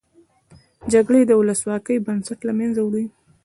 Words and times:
جګړې 0.93 1.21
د 1.25 1.31
ولسواکۍ 1.39 1.97
بنسټ 2.05 2.39
له 2.47 2.53
مینځه 2.57 2.81
یوړ. 2.83 2.95